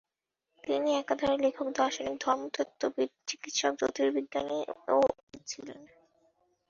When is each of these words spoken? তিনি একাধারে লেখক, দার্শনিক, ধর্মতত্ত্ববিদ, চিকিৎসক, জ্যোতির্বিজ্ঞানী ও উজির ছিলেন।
তিনি 0.63 0.89
একাধারে 0.93 1.35
লেখক, 1.37 1.67
দার্শনিক, 1.77 2.15
ধর্মতত্ত্ববিদ, 2.21 3.09
চিকিৎসক, 3.27 3.73
জ্যোতির্বিজ্ঞানী 3.79 4.59
ও 4.87 4.97
উজির 5.11 5.41
ছিলেন। 5.47 5.79